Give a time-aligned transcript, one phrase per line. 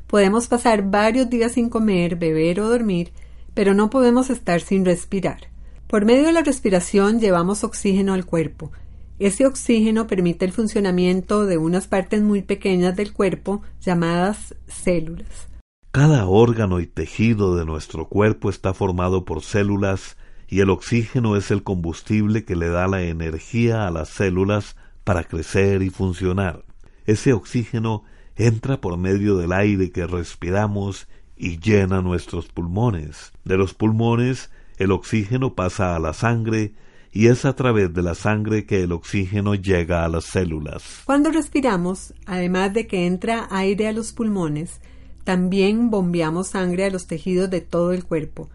[0.06, 3.12] Podemos pasar varios días sin comer, beber o dormir,
[3.54, 5.53] pero no podemos estar sin respirar.
[5.94, 8.72] Por medio de la respiración llevamos oxígeno al cuerpo.
[9.20, 15.46] Ese oxígeno permite el funcionamiento de unas partes muy pequeñas del cuerpo llamadas células.
[15.92, 20.16] Cada órgano y tejido de nuestro cuerpo está formado por células
[20.48, 24.74] y el oxígeno es el combustible que le da la energía a las células
[25.04, 26.64] para crecer y funcionar.
[27.06, 28.02] Ese oxígeno
[28.34, 31.06] entra por medio del aire que respiramos
[31.36, 33.32] y llena nuestros pulmones.
[33.44, 36.72] De los pulmones el oxígeno pasa a la sangre
[37.12, 41.02] y es a través de la sangre que el oxígeno llega a las células.
[41.04, 44.80] Cuando respiramos, además de que entra aire a los pulmones,
[45.22, 48.50] también bombeamos sangre a los tejidos de todo el cuerpo.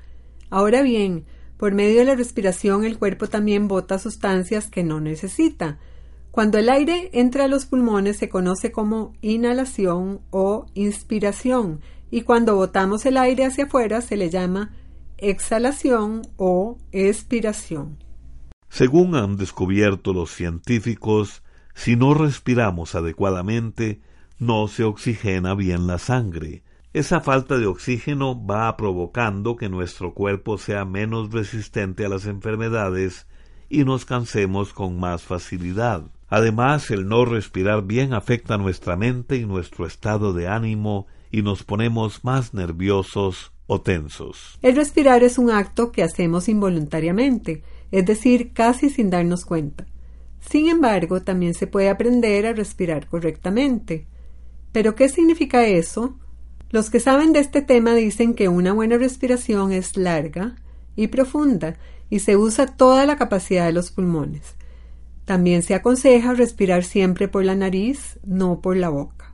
[0.50, 1.26] Ahora bien,
[1.58, 5.78] por medio de la respiración el cuerpo también bota sustancias que no necesita.
[6.32, 11.82] Cuando el aire entra a los pulmones se conoce como inhalación o inspiración
[12.12, 14.74] y cuando botamos el aire hacia afuera se le llama
[15.22, 18.04] exhalación o expiración.
[18.70, 21.44] Según han descubierto los científicos,
[21.74, 24.02] si no respiramos adecuadamente,
[24.38, 30.58] no se oxigena bien la sangre, esa falta de oxígeno va provocando que nuestro cuerpo
[30.58, 33.28] sea menos resistente a las enfermedades
[33.70, 36.10] y nos cansemos con más facilidad.
[36.30, 41.64] Además, el no respirar bien afecta nuestra mente y nuestro estado de ánimo y nos
[41.64, 43.52] ponemos más nerviosos
[44.64, 49.86] El respirar es un acto que hacemos involuntariamente, es decir, casi sin darnos cuenta.
[50.40, 54.08] Sin embargo, también se puede aprender a respirar correctamente.
[54.72, 56.18] ¿Pero qué significa eso?
[56.72, 60.56] Los que saben de este tema dicen que una buena respiración es larga
[60.96, 61.78] y profunda
[62.10, 64.56] y se usa toda la capacidad de los pulmones.
[65.26, 69.29] También se aconseja respirar siempre por la nariz, no por la boca.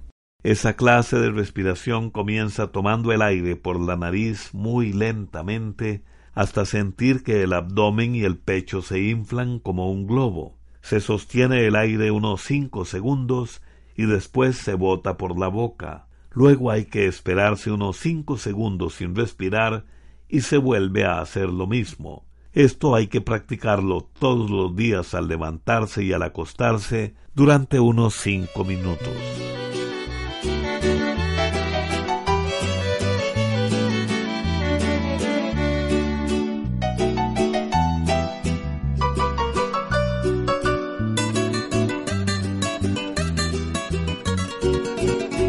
[0.46, 6.04] Esa clase de respiración comienza tomando el aire por la nariz muy lentamente
[6.36, 10.56] hasta sentir que el abdomen y el pecho se inflan como un globo.
[10.82, 13.64] Se sostiene el aire unos cinco segundos
[13.98, 16.06] y después se bota por la boca.
[16.30, 19.86] Luego hay que esperarse unos cinco segundos sin respirar
[20.30, 22.24] y se vuelve a hacer lo mismo.
[22.54, 28.64] Esto hay que practicarlo todos los días al levantarse y al acostarse durante unos cinco
[28.64, 29.10] minutos.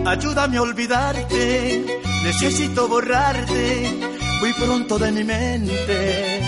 [0.06, 1.84] Ayúdame a olvidarte,
[2.22, 3.92] necesito borrarte
[4.38, 6.42] muy pronto de mi mente.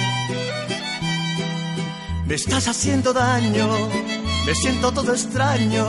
[2.25, 3.69] Me estás haciendo daño,
[4.46, 5.88] me siento todo extraño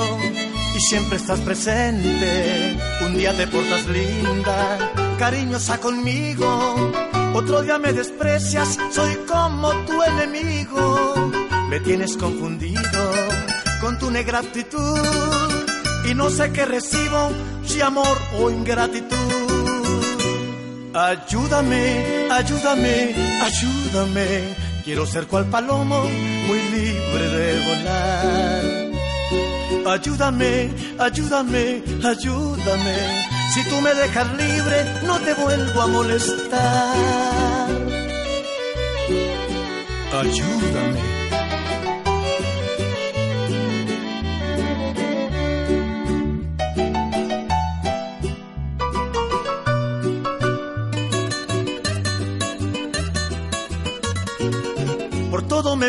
[0.75, 2.75] y siempre estás presente.
[3.05, 6.91] Un día te portas linda, cariñosa conmigo.
[7.35, 11.31] Otro día me desprecias, soy como tu enemigo.
[11.69, 13.11] Me tienes confundido
[13.79, 15.58] con tu negra actitud
[16.09, 17.29] y no sé qué recibo
[17.65, 19.17] si amor o ingratitud.
[20.93, 23.15] Ayúdame, ayúdame,
[23.47, 24.55] ayúdame.
[24.83, 26.03] Quiero ser cual palomo,
[26.47, 28.63] muy libre de volar.
[29.93, 32.95] Ayúdame, ayúdame, ayúdame.
[33.53, 37.69] Si tú me dejas libre, no te vuelvo a molestar.
[40.11, 41.18] Ayúdame.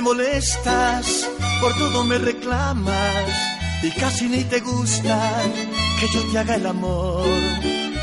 [0.01, 1.29] Me molestas,
[1.61, 3.27] por todo me reclamas
[3.83, 5.43] y casi ni te gusta
[5.99, 7.27] que yo te haga el amor.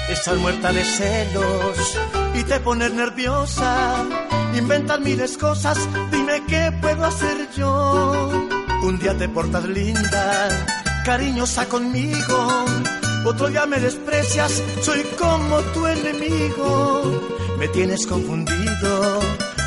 [0.09, 1.97] Estás muerta de celos
[2.35, 4.05] y te pones nerviosa,
[4.55, 5.77] inventas miles cosas,
[6.11, 8.29] dime qué puedo hacer yo.
[8.83, 10.49] Un día te portas linda,
[11.03, 12.65] cariñosa conmigo,
[13.25, 17.38] otro día me desprecias, soy como tu enemigo.
[17.57, 19.19] Me tienes confundido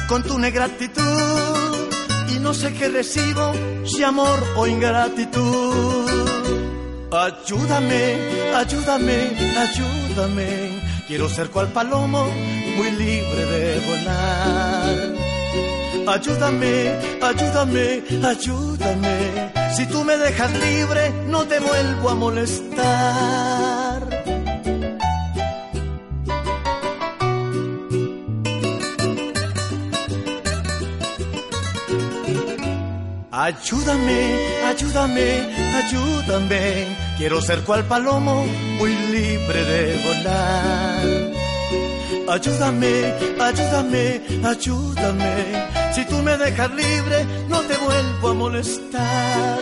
[0.08, 1.89] con tu negra actitud
[2.34, 3.52] y no sé qué recibo,
[3.84, 6.30] si amor o ingratitud.
[7.12, 8.16] Ayúdame,
[8.54, 9.18] ayúdame,
[9.64, 10.80] ayúdame.
[11.08, 12.26] Quiero ser cual palomo,
[12.76, 15.20] muy libre de volar.
[16.06, 19.52] Ayúdame, ayúdame, ayúdame.
[19.76, 23.89] Si tú me dejas libre, no te vuelvo a molestar.
[33.50, 34.20] Ayúdame,
[34.64, 35.28] ayúdame,
[35.74, 36.96] ayúdame.
[37.18, 38.46] Quiero ser cual palomo,
[38.78, 41.02] muy libre de volar.
[42.28, 45.34] Ayúdame, ayúdame, ayúdame.
[45.94, 49.58] Si tú me dejas libre, no te vuelvo a molestar.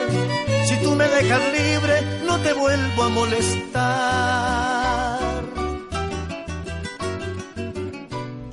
[0.66, 4.48] Si tú me dejas libre, no te vuelvo a molestar.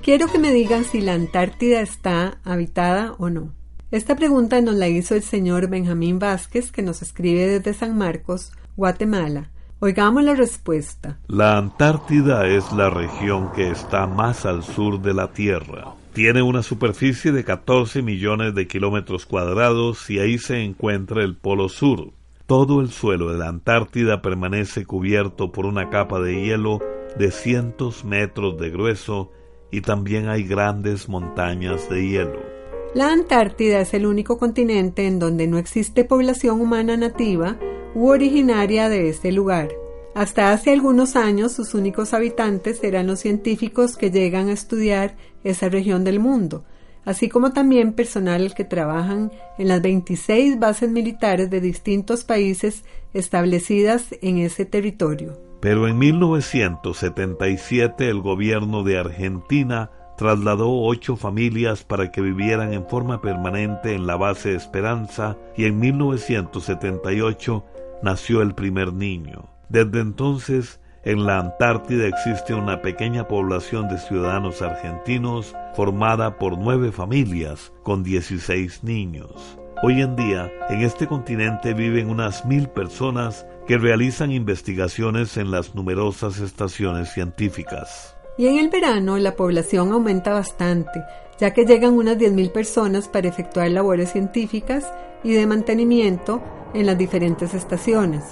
[0.02, 3.65] Quiero que me digan si la Antártida está habitada o no.
[3.92, 8.52] Esta pregunta nos la hizo el señor Benjamín Vázquez, que nos escribe desde San Marcos,
[8.76, 9.52] Guatemala.
[9.80, 11.20] Oigamos la respuesta.
[11.28, 15.94] La Antártida es la región que está más al sur de la Tierra.
[16.14, 21.70] Tiene una superficie de 14 millones de kilómetros cuadrados y ahí se encuentra el Polo
[21.70, 22.12] Sur.
[22.48, 26.80] Todo el suelo de la Antártida permanece cubierto por una capa de hielo
[27.20, 29.32] de cientos metros de grueso
[29.72, 32.55] y también hay grandes montañas de hielo.
[32.96, 37.58] La Antártida es el único continente en donde no existe población humana nativa
[37.94, 39.68] u originaria de este lugar.
[40.14, 45.68] Hasta hace algunos años sus únicos habitantes eran los científicos que llegan a estudiar esa
[45.68, 46.64] región del mundo,
[47.04, 54.16] así como también personal que trabajan en las 26 bases militares de distintos países establecidas
[54.22, 55.38] en ese territorio.
[55.60, 63.22] Pero en 1977 el gobierno de Argentina trasladó ocho familias para que vivieran en forma
[63.22, 67.66] permanente en la base Esperanza y en 1978
[68.02, 69.50] nació el primer niño.
[69.70, 76.92] Desde entonces, en la Antártida existe una pequeña población de ciudadanos argentinos formada por nueve
[76.92, 79.60] familias con 16 niños.
[79.84, 85.76] Hoy en día, en este continente viven unas mil personas que realizan investigaciones en las
[85.76, 88.15] numerosas estaciones científicas.
[88.38, 91.04] Y en el verano la población aumenta bastante,
[91.40, 94.92] ya que llegan unas 10.000 personas para efectuar labores científicas
[95.24, 98.24] y de mantenimiento en las diferentes estaciones.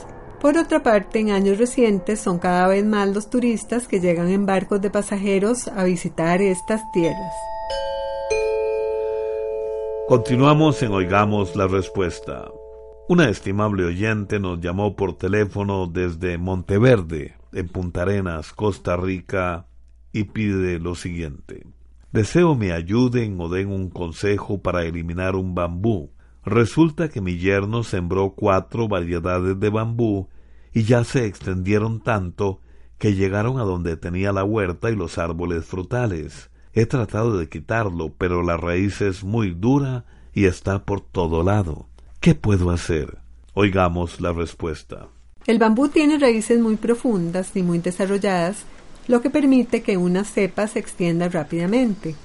[0.41, 4.45] Por otra parte, en años recientes son cada vez más los turistas que llegan en
[4.45, 7.33] barcos de pasajeros a visitar estas tierras.
[10.09, 12.51] Continuamos en Oigamos la Respuesta.
[13.07, 19.65] Una estimable oyente nos llamó por teléfono desde Monteverde, en Punta Arenas, Costa Rica,
[20.13, 21.65] y pide lo siguiente.
[22.13, 26.11] Deseo me ayuden o den un consejo para eliminar un bambú.
[26.45, 30.29] Resulta que mi yerno sembró cuatro variedades de bambú
[30.71, 32.61] y ya se extendieron tanto
[32.99, 36.51] que llegaron a donde tenía la huerta y los árboles frutales.
[36.73, 41.87] He tratado de quitarlo, pero la raíz es muy dura y está por todo lado.
[42.19, 43.17] ¿Qué puedo hacer?
[43.53, 45.07] Oigamos la respuesta.
[45.45, 48.65] El bambú tiene raíces muy profundas y muy desarrolladas
[49.07, 52.15] lo que permite que una cepa se extienda rápidamente.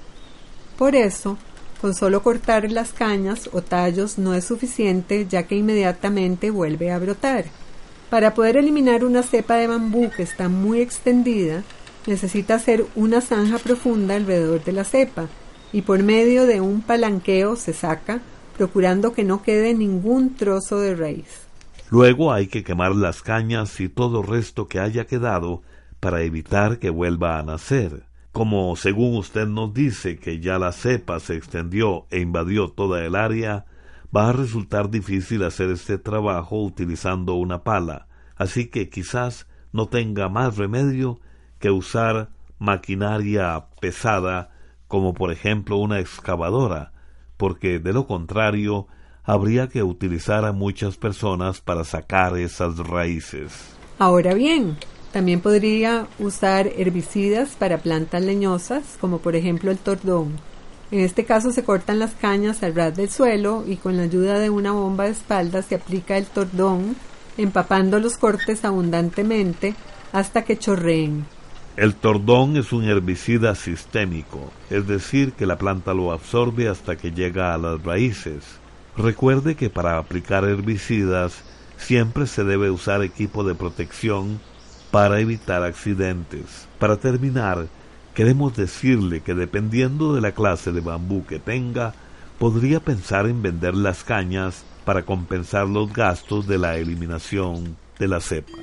[0.76, 1.36] Por eso,
[1.80, 6.98] con solo cortar las cañas o tallos no es suficiente ya que inmediatamente vuelve a
[6.98, 7.46] brotar.
[8.10, 11.62] Para poder eliminar una cepa de bambú que está muy extendida,
[12.06, 15.28] necesita hacer una zanja profunda alrededor de la cepa
[15.72, 18.20] y por medio de un palanqueo se saca,
[18.56, 21.48] procurando que no quede ningún trozo de raíz.
[21.90, 25.62] Luego hay que quemar las cañas y todo resto que haya quedado
[26.00, 28.04] para evitar que vuelva a nacer.
[28.32, 33.16] Como según usted nos dice que ya la cepa se extendió e invadió toda el
[33.16, 33.66] área,
[34.14, 40.28] va a resultar difícil hacer este trabajo utilizando una pala, así que quizás no tenga
[40.28, 41.20] más remedio
[41.58, 44.50] que usar maquinaria pesada
[44.86, 46.92] como por ejemplo una excavadora,
[47.36, 48.86] porque de lo contrario
[49.22, 53.76] habría que utilizar a muchas personas para sacar esas raíces.
[53.98, 54.78] Ahora bien,
[55.12, 60.36] también podría usar herbicidas para plantas leñosas, como por ejemplo el tordón.
[60.90, 64.38] En este caso se cortan las cañas al ras del suelo y con la ayuda
[64.38, 66.96] de una bomba de espalda se aplica el tordón,
[67.36, 69.74] empapando los cortes abundantemente
[70.12, 71.26] hasta que chorreen.
[71.76, 77.12] El tordón es un herbicida sistémico, es decir, que la planta lo absorbe hasta que
[77.12, 78.44] llega a las raíces.
[78.96, 81.44] Recuerde que para aplicar herbicidas
[81.76, 84.40] siempre se debe usar equipo de protección
[84.90, 86.66] para evitar accidentes.
[86.78, 87.66] Para terminar,
[88.14, 91.94] queremos decirle que dependiendo de la clase de bambú que tenga,
[92.38, 98.20] podría pensar en vender las cañas para compensar los gastos de la eliminación de la
[98.20, 98.58] cepa.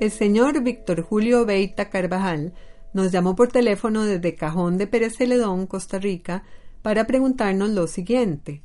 [0.00, 2.52] El señor Víctor Julio Beita Carvajal
[2.92, 6.42] nos llamó por teléfono desde Cajón de Pérez Celedón, Costa Rica,
[6.82, 8.62] para preguntarnos lo siguiente.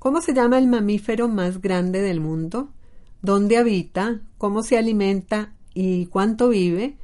[0.00, 2.70] ¿Cómo se llama el mamífero más grande del mundo?
[3.22, 6.96] Dónde habita, cómo se alimenta y cuánto vive,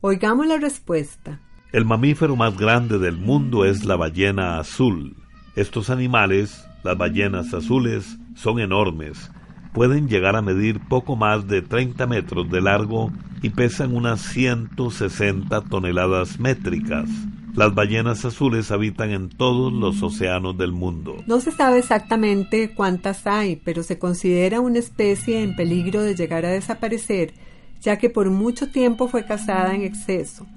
[0.00, 1.40] oigamos la respuesta.
[1.72, 5.16] El mamífero más grande del mundo es la ballena azul.
[5.56, 9.30] Estos animales, las ballenas azules, son enormes.
[9.72, 13.10] Pueden llegar a medir poco más de 30 metros de largo
[13.42, 17.08] y pesan unas 160 toneladas métricas.
[17.54, 21.18] Las ballenas azules habitan en todos los océanos del mundo.
[21.28, 26.44] No se sabe exactamente cuántas hay, pero se considera una especie en peligro de llegar
[26.44, 27.32] a desaparecer,
[27.80, 30.48] ya que por mucho tiempo fue cazada en exceso.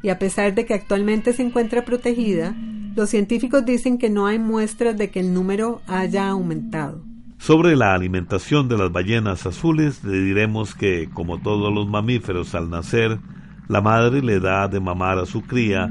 [0.00, 2.54] Y a pesar de que actualmente se encuentra protegida,
[2.94, 7.02] los científicos dicen que no hay muestras de que el número haya aumentado.
[7.38, 12.70] Sobre la alimentación de las ballenas azules le diremos que, como todos los mamíferos al
[12.70, 13.18] nacer,
[13.66, 15.90] la madre le da de mamar a su cría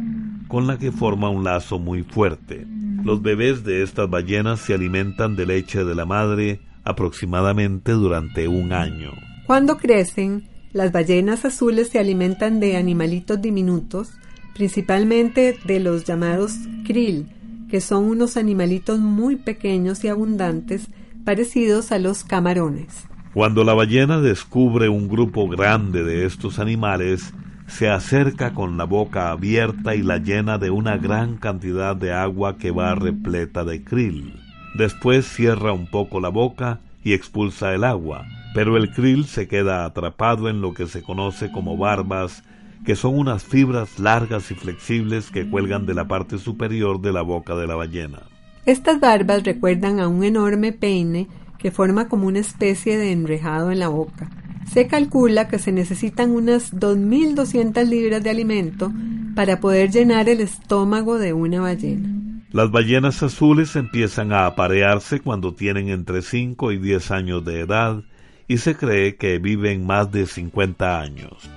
[0.53, 2.67] con la que forma un lazo muy fuerte.
[3.03, 8.71] Los bebés de estas ballenas se alimentan de leche de la madre aproximadamente durante un
[8.71, 9.13] año.
[9.47, 14.11] Cuando crecen, las ballenas azules se alimentan de animalitos diminutos,
[14.53, 16.53] principalmente de los llamados
[16.85, 17.25] krill,
[17.67, 20.85] que son unos animalitos muy pequeños y abundantes
[21.25, 23.07] parecidos a los camarones.
[23.33, 27.33] Cuando la ballena descubre un grupo grande de estos animales,
[27.67, 32.57] se acerca con la boca abierta y la llena de una gran cantidad de agua
[32.57, 34.39] que va repleta de krill.
[34.75, 39.85] Después cierra un poco la boca y expulsa el agua, pero el krill se queda
[39.85, 42.43] atrapado en lo que se conoce como barbas,
[42.85, 47.21] que son unas fibras largas y flexibles que cuelgan de la parte superior de la
[47.21, 48.19] boca de la ballena.
[48.65, 51.27] Estas barbas recuerdan a un enorme peine
[51.57, 54.29] que forma como una especie de enrejado en la boca
[54.71, 58.91] se calcula que se necesitan unas 2.200 libras de alimento
[59.35, 62.09] para poder llenar el estómago de una ballena.
[62.51, 68.03] Las ballenas azules empiezan a aparearse cuando tienen entre 5 y 10 años de edad
[68.47, 71.49] y se cree que viven más de 50 años.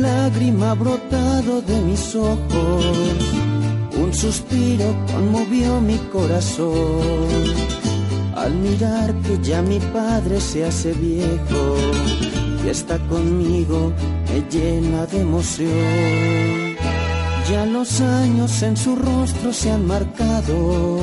[0.00, 2.84] Lágrima brotado de mis ojos,
[3.96, 7.76] un suspiro conmovió mi corazón.
[8.36, 11.76] al mirar que ya mi padre se hace viejo
[12.64, 13.92] y está conmigo
[14.28, 16.76] me llena de emoción.
[17.50, 20.98] Ya los años en su rostro se han marcado,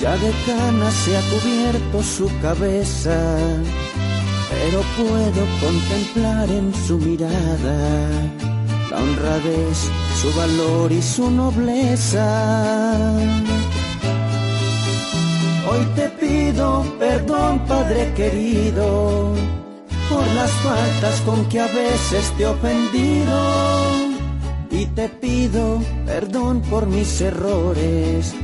[0.00, 3.36] ya de canas se ha cubierto su cabeza,
[4.96, 8.10] puedo contemplar en su mirada
[8.90, 13.00] la honradez, su valor y su nobleza.
[15.70, 19.32] Hoy te pido perdón, Padre querido,
[20.10, 23.38] por las faltas con que a veces te he ofendido.
[24.70, 28.34] Y te pido perdón por mis errores,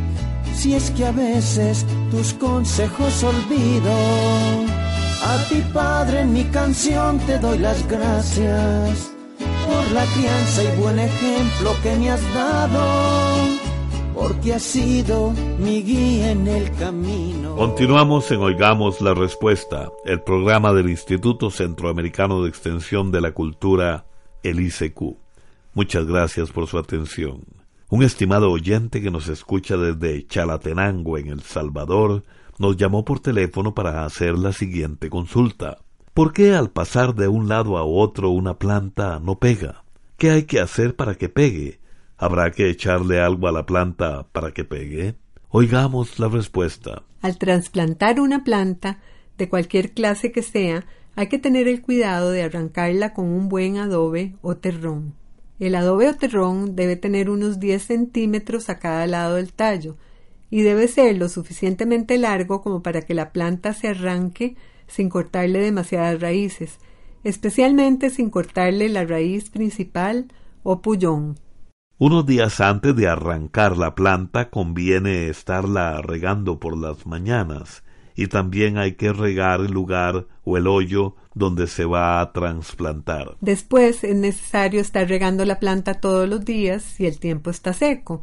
[0.55, 4.88] si es que a veces tus consejos olvido.
[5.23, 9.11] A ti, Padre, en mi canción te doy las gracias
[9.67, 13.69] por la crianza y buen ejemplo que me has dado
[14.15, 17.55] porque ha sido mi guía en el camino.
[17.57, 24.07] Continuamos en Oigamos la Respuesta, el programa del Instituto Centroamericano de Extensión de la Cultura,
[24.43, 25.17] el ICQ.
[25.75, 27.45] Muchas gracias por su atención.
[27.91, 32.25] Un estimado oyente que nos escucha desde Chalatenango, en El Salvador,
[32.59, 35.79] nos llamó por teléfono para hacer la siguiente consulta.
[36.15, 39.85] ¿Por qué al pasar de un lado a otro una planta no pega?
[40.17, 41.79] ¿Qué hay que hacer para que pegue?
[42.17, 45.15] ¿Habrá que echarle algo a la planta para que pegue?
[45.51, 47.05] Oigamos la respuesta.
[47.23, 48.99] Al trasplantar una planta,
[49.39, 50.85] de cualquier clase que sea,
[51.15, 55.15] hay que tener el cuidado de arrancarla con un buen adobe o terrón.
[55.61, 59.97] El adobe o terrón debe tener unos 10 centímetros a cada lado del tallo
[60.51, 65.61] y debe ser lo suficientemente largo como para que la planta se arranque sin cortarle
[65.61, 66.79] demasiadas raíces,
[67.25, 71.39] especialmente sin cortarle la raíz principal o pullón.
[71.99, 77.83] Unos días antes de arrancar la planta conviene estarla regando por las mañanas
[78.15, 83.37] y también hay que regar el lugar o el hoyo donde se va a trasplantar.
[83.41, 88.23] Después es necesario estar regando la planta todos los días si el tiempo está seco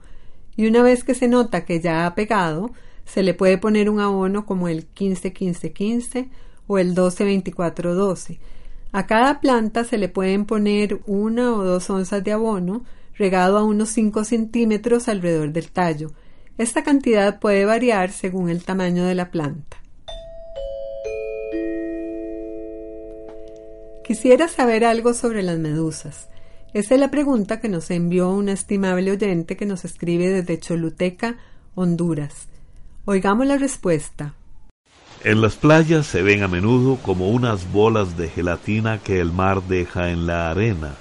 [0.58, 2.72] y una vez que se nota que ya ha pegado,
[3.06, 6.30] se le puede poner un abono como el 15-15-15
[6.68, 8.40] o el 12-24-12.
[8.92, 12.84] A cada planta se le pueden poner una o dos onzas de abono
[13.18, 16.12] regado a unos 5 centímetros alrededor del tallo.
[16.58, 19.78] Esta cantidad puede variar según el tamaño de la planta.
[24.06, 26.30] Quisiera saber algo sobre las medusas.
[26.76, 31.38] Esa es la pregunta que nos envió una estimable oyente que nos escribe desde Choluteca,
[31.74, 32.50] Honduras.
[33.06, 34.34] Oigamos la respuesta.
[35.24, 39.64] En las playas se ven a menudo como unas bolas de gelatina que el mar
[39.70, 40.96] deja en la arena.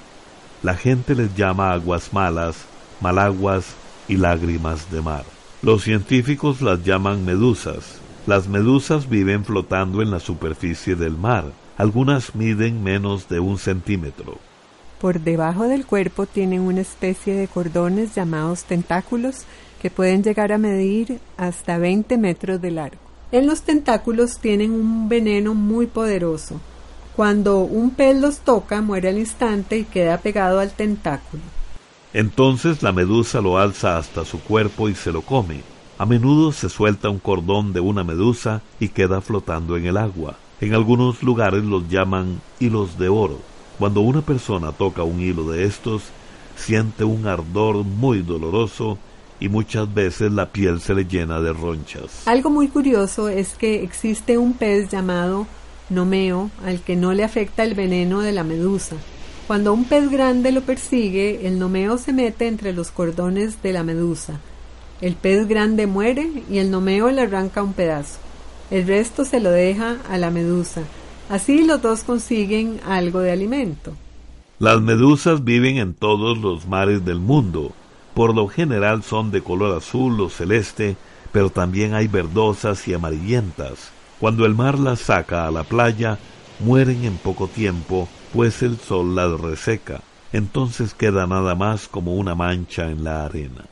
[0.63, 2.67] La gente les llama aguas malas,
[3.01, 3.75] malaguas
[4.07, 5.25] y lágrimas de mar.
[5.61, 7.99] Los científicos las llaman medusas.
[8.29, 11.47] Las medusas viven flotando en la superficie del mar.
[11.77, 14.39] Algunas miden menos de un centímetro.
[15.05, 19.43] Por debajo del cuerpo tienen una especie de cordones llamados tentáculos
[19.83, 22.97] que pueden llegar a medir hasta 20 metros de largo.
[23.31, 26.59] En los tentáculos tienen un veneno muy poderoso
[27.15, 31.43] cuando un pez los toca, muere al instante y queda pegado al tentáculo.
[32.15, 35.61] Entonces la medusa lo alza hasta su cuerpo y se lo come.
[35.99, 40.39] A menudo se suelta un cordón de una medusa y queda flotando en el agua.
[40.63, 43.53] En algunos lugares los llaman hilos de oro.
[43.79, 46.03] Cuando una persona toca un hilo de estos,
[46.57, 48.99] siente un ardor muy doloroso
[49.41, 52.27] y muchas veces la piel se le llena de ronchas.
[52.27, 55.47] Algo muy curioso es que existe un pez llamado
[55.91, 58.97] nomeo al que no le afecta el veneno de la medusa.
[59.47, 63.83] Cuando un pez grande lo persigue, el nomeo se mete entre los cordones de la
[63.83, 64.41] medusa.
[65.01, 68.19] El pez grande muere y el nomeo le arranca un pedazo.
[68.71, 70.83] El resto se lo deja a la medusa.
[71.29, 73.95] Así los dos consiguen algo de alimento.
[74.59, 77.73] Las medusas viven en todos los mares del mundo.
[78.15, 80.97] Por lo general son de color azul o celeste,
[81.33, 83.91] pero también hay verdosas y amarillentas.
[84.21, 86.19] Cuando el mar las saca a la playa,
[86.61, 90.03] mueren en poco tiempo, pues el sol las reseca.
[90.33, 93.65] Entonces queda nada más como una mancha en la arena.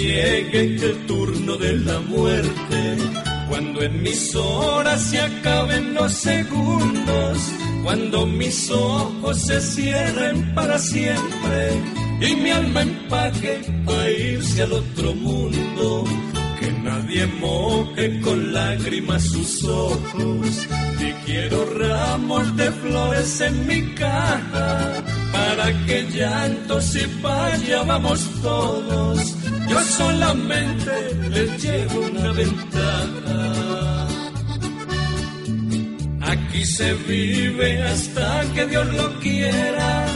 [0.00, 2.96] Llegue el turno de la muerte,
[3.48, 7.38] cuando en mis horas se acaben los segundos,
[7.82, 11.80] cuando mis ojos se cierren para siempre
[12.20, 16.04] y mi alma empaque a irse al otro mundo.
[16.58, 20.68] Que nadie moje con lágrimas sus ojos.
[21.00, 29.39] Y quiero ramos de flores en mi caja para que llantos y vaya vamos todos.
[29.70, 34.08] Yo solamente les llevo una ventaja.
[36.22, 40.06] Aquí se vive hasta que Dios lo quiera.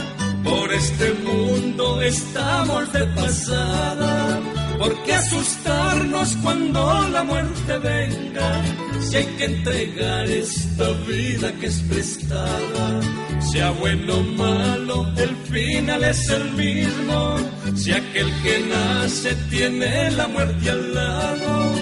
[0.43, 4.39] Por este mundo estamos de pasada.
[4.77, 8.61] ¿Por qué asustarnos cuando la muerte venga?
[9.01, 13.01] Si hay que entregar esta vida que es prestada.
[13.51, 17.37] Sea bueno o malo, el final es el mismo.
[17.75, 21.75] Si aquel que nace tiene la muerte al lado.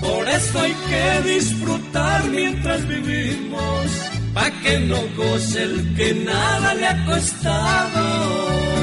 [0.00, 3.86] Por eso hay que disfrutar mientras vivimos,
[4.32, 8.79] pa' que no goce el que nada le ha costado.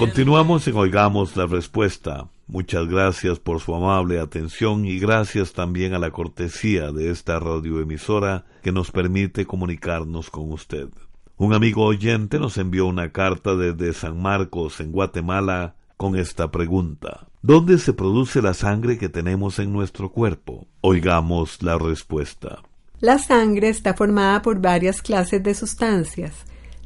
[0.00, 2.28] Continuamos en Oigamos la Respuesta.
[2.46, 8.46] Muchas gracias por su amable atención y gracias también a la cortesía de esta radioemisora
[8.62, 10.88] que nos permite comunicarnos con usted.
[11.36, 17.28] Un amigo oyente nos envió una carta desde San Marcos, en Guatemala, con esta pregunta.
[17.42, 20.66] ¿Dónde se produce la sangre que tenemos en nuestro cuerpo?
[20.80, 22.62] Oigamos la respuesta.
[23.00, 26.34] La sangre está formada por varias clases de sustancias.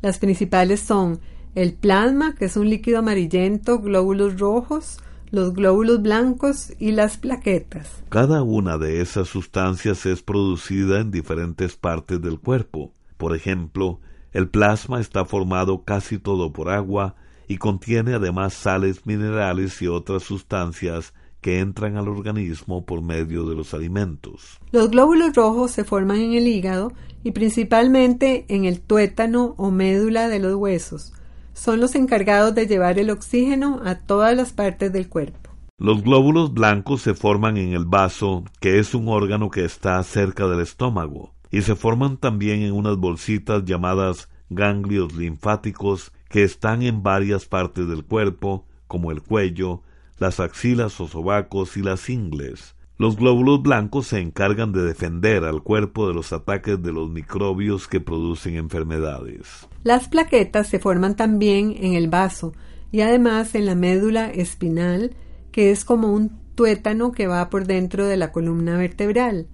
[0.01, 1.19] Las principales son
[1.57, 4.99] el plasma, que es un líquido amarillento, glóbulos rojos,
[5.33, 7.89] los glóbulos blancos y las plaquetas.
[8.11, 12.93] Cada una de esas sustancias es producida en diferentes partes del cuerpo.
[13.17, 13.99] Por ejemplo,
[14.33, 17.17] el plasma está formado casi todo por agua
[17.49, 21.13] y contiene además sales minerales y otras sustancias
[21.45, 24.59] que entran al organismo por medio de los alimentos.
[24.73, 30.29] Los glóbulos rojos se forman en el hígado y principalmente en el tuétano o médula
[30.29, 31.13] de los huesos.
[31.53, 35.51] Son los encargados de llevar el oxígeno a todas las partes del cuerpo.
[35.77, 40.47] Los glóbulos blancos se forman en el vaso, que es un órgano que está cerca
[40.47, 47.03] del estómago, y se forman también en unas bolsitas llamadas ganglios linfáticos que están en
[47.03, 49.83] varias partes del cuerpo, como el cuello,
[50.25, 52.75] las axilas o sobacos y las ingles.
[52.97, 57.89] Los glóbulos blancos se encargan de defender al cuerpo de los ataques de los microbios
[57.89, 59.69] que producen enfermedades.
[59.83, 62.55] Las plaquetas se forman también en el vaso
[62.91, 65.15] y además en la médula espinal,
[65.53, 69.47] que es como un tuétano que va por dentro de la columna vertebral.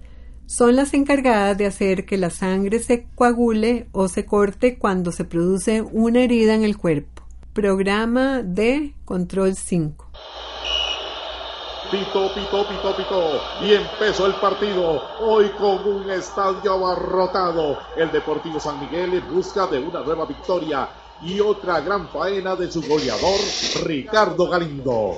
[0.45, 5.25] Son las encargadas de hacer que la sangre se coagule o se corte cuando se
[5.25, 7.10] produce una herida en el cuerpo.
[7.53, 10.05] Programa de Control 5.
[11.91, 13.41] Pito, pito, pito, pito.
[13.61, 15.01] Y empezó el partido.
[15.19, 17.77] Hoy con un estadio abarrotado.
[17.97, 20.87] El Deportivo San Miguel en busca de una nueva victoria
[21.21, 23.39] y otra gran faena de su goleador,
[23.83, 25.17] Ricardo Galindo.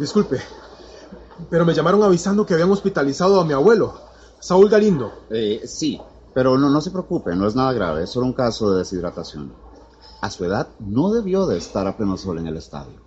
[0.00, 0.42] Disculpe,
[1.48, 4.11] pero me llamaron avisando que habían hospitalizado a mi abuelo,
[4.42, 5.12] Saúl Galindo.
[5.30, 6.00] Eh, sí,
[6.34, 9.54] pero no, no se preocupe, no es nada grave, es solo un caso de deshidratación.
[10.20, 13.00] A su edad no debió de estar a pleno sol en el estadio.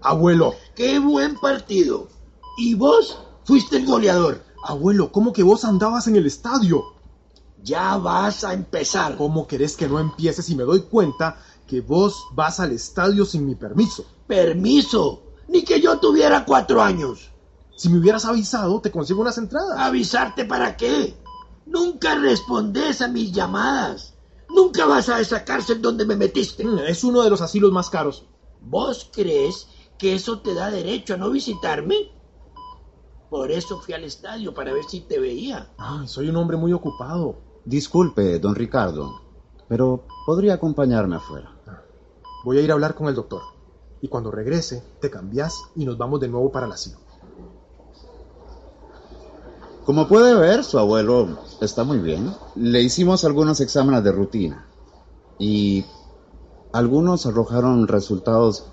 [0.00, 2.08] Abuelo, ¡Qué buen partido!
[2.56, 4.42] ¿Y vos fuiste el goleador?
[4.64, 6.82] abuelo, ¿cómo que vos andabas en el estadio?
[7.62, 9.16] Ya vas a empezar.
[9.18, 13.44] ¿Cómo querés que no empiece si me doy cuenta que vos vas al estadio sin
[13.44, 14.06] mi permiso?
[14.26, 15.22] Permiso.
[15.48, 17.30] Ni que yo tuviera cuatro años.
[17.78, 19.78] Si me hubieras avisado, te consigo unas entradas.
[19.78, 21.16] ¿Avisarte para qué?
[21.64, 24.14] Nunca respondes a mis llamadas.
[24.48, 26.64] Nunca vas a esa cárcel donde me metiste.
[26.64, 28.26] Mm, Es uno de los asilos más caros.
[28.60, 31.94] ¿Vos crees que eso te da derecho a no visitarme?
[33.30, 35.70] Por eso fui al estadio para ver si te veía.
[35.78, 37.36] Ay, soy un hombre muy ocupado.
[37.64, 39.22] Disculpe, don Ricardo,
[39.68, 41.54] pero podría acompañarme afuera.
[42.44, 43.42] Voy a ir a hablar con el doctor.
[44.00, 46.98] Y cuando regrese, te cambias y nos vamos de nuevo para el asilo.
[49.88, 52.30] Como puede ver, su abuelo está muy bien.
[52.56, 54.66] Le hicimos algunos exámenes de rutina
[55.38, 55.82] y
[56.74, 58.66] algunos arrojaron resultados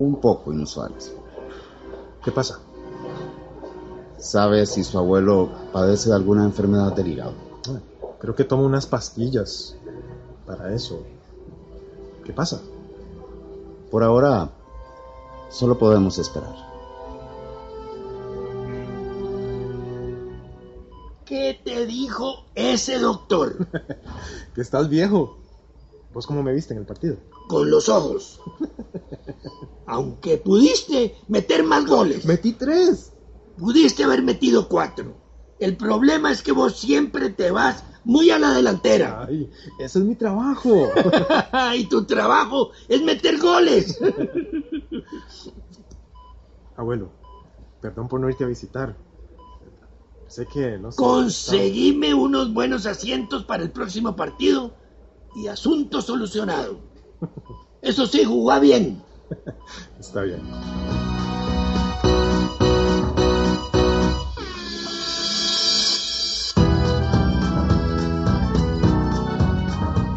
[0.00, 1.14] un poco inusuales.
[2.24, 2.58] ¿Qué pasa?
[4.18, 7.34] ¿Sabe si su abuelo padece de alguna enfermedad del hígado?
[7.68, 7.80] Ay,
[8.18, 9.76] Creo que tomo unas pastillas.
[10.44, 11.04] para eso.
[12.24, 12.60] ¿Qué pasa?
[13.92, 14.50] Por ahora,
[15.50, 16.71] solo podemos esperar.
[21.32, 23.66] ¿Qué te dijo ese doctor?
[24.54, 25.38] que estás viejo.
[26.12, 27.16] ¿Vos cómo me viste en el partido?
[27.48, 28.38] Con los ojos.
[29.86, 32.26] Aunque pudiste meter más goles.
[32.26, 33.14] Metí tres.
[33.56, 35.14] Pudiste haber metido cuatro.
[35.58, 39.24] El problema es que vos siempre te vas muy a la delantera.
[39.26, 40.90] Ay, ese es mi trabajo.
[41.74, 43.98] y tu trabajo es meter goles.
[46.76, 47.10] Abuelo,
[47.80, 48.98] perdón por no irte a visitar.
[50.32, 50.96] Sé que no sé.
[50.96, 54.72] Conseguime unos buenos asientos para el próximo partido
[55.36, 56.78] y asunto solucionado.
[57.82, 59.02] Eso sí, jugá bien.
[60.00, 60.40] Está bien.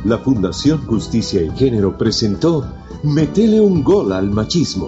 [0.06, 2.66] La Fundación Justicia y Género presentó
[3.04, 4.88] Metele un gol al machismo.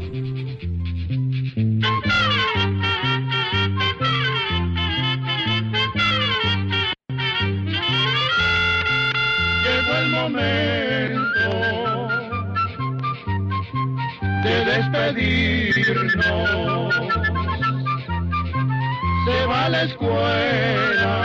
[19.25, 21.15] Se va a la escuela,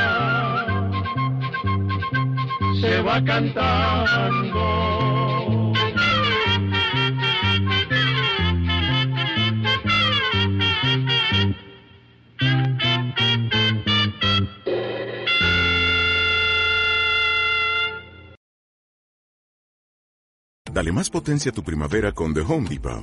[2.80, 4.96] se va cantando.
[20.72, 23.02] Dale más potencia a tu primavera con The Home Depot.